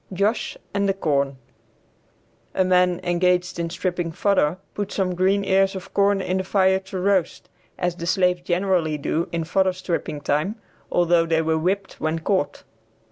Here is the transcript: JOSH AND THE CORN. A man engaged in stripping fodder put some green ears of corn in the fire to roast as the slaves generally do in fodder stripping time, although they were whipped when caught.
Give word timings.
JOSH 0.11 0.57
AND 0.73 0.89
THE 0.89 0.95
CORN. 0.95 1.37
A 2.55 2.65
man 2.65 2.99
engaged 3.03 3.59
in 3.59 3.69
stripping 3.69 4.11
fodder 4.11 4.57
put 4.73 4.91
some 4.91 5.13
green 5.13 5.43
ears 5.45 5.75
of 5.75 5.93
corn 5.93 6.21
in 6.21 6.37
the 6.37 6.43
fire 6.43 6.79
to 6.79 6.97
roast 6.99 7.49
as 7.77 7.95
the 7.95 8.07
slaves 8.07 8.41
generally 8.41 8.97
do 8.97 9.29
in 9.31 9.43
fodder 9.43 9.73
stripping 9.73 10.19
time, 10.21 10.55
although 10.91 11.27
they 11.27 11.43
were 11.43 11.59
whipped 11.59 12.01
when 12.01 12.17
caught. 12.17 12.63